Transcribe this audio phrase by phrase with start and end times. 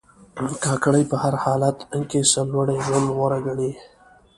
[0.63, 1.77] کاکړ په هر حالت
[2.09, 3.71] کې سرلوړي ژوند غوره ګڼي.